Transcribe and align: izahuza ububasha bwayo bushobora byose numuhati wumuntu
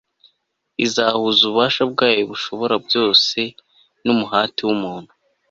izahuza 0.85 1.39
ububasha 1.45 1.83
bwayo 1.91 2.21
bushobora 2.31 2.75
byose 2.85 3.39
numuhati 4.03 4.59
wumuntu 4.67 5.11